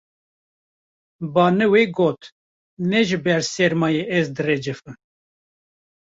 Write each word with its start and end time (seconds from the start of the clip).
Baniwê 1.35 1.83
got: 1.97 2.21
Ne 2.89 3.01
ji 3.07 3.17
ber 3.25 3.41
sermayê 3.53 4.03
ez 4.17 4.27
direcifim 4.35 4.95